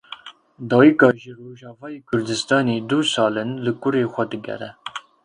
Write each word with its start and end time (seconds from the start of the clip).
Dayika 0.69 1.07
ji 1.19 1.31
Rojavayê 1.37 1.99
Kurdistanê 2.09 2.77
du 2.89 2.99
sal 3.13 3.35
in 3.43 3.51
li 3.65 3.71
kurê 3.81 4.03
xwe 4.13 4.23
digere. 4.31 4.69